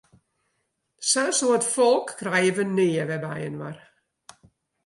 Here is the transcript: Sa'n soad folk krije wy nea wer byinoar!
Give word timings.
Sa'n 1.09 1.29
soad 1.39 1.63
folk 1.73 2.07
krije 2.21 2.51
wy 2.57 2.65
nea 2.75 3.03
wer 3.07 3.21
byinoar! 3.25 3.77